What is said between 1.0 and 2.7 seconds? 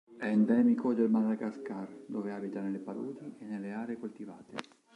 Madagascar, dove abita